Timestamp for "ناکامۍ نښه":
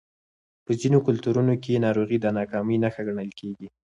2.37-3.01